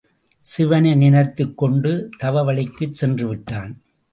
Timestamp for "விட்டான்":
3.27-3.81